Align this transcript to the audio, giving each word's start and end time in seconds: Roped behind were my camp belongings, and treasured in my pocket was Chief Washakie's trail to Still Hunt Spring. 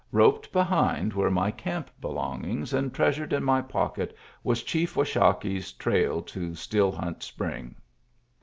Roped 0.11 0.51
behind 0.51 1.13
were 1.13 1.29
my 1.29 1.51
camp 1.51 1.91
belongings, 1.99 2.73
and 2.73 2.91
treasured 2.91 3.31
in 3.33 3.43
my 3.43 3.61
pocket 3.61 4.17
was 4.43 4.63
Chief 4.63 4.95
Washakie's 4.95 5.73
trail 5.73 6.23
to 6.23 6.55
Still 6.55 6.91
Hunt 6.91 7.21
Spring. 7.21 7.75